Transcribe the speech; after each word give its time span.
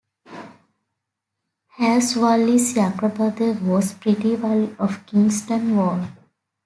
Hasse 1.77 2.15
Walli's 2.19 2.75
younger 2.75 3.07
brother 3.09 3.51
was 3.53 3.93
Petri 3.93 4.35
Walli 4.35 4.75
of 4.79 5.05
Kingston 5.05 5.77
Wall. 5.77 6.07